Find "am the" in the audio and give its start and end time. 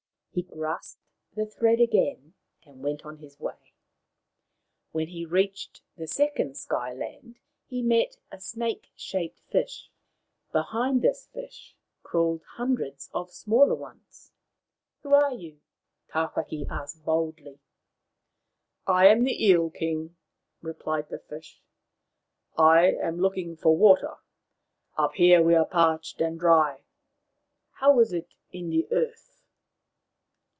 19.07-19.45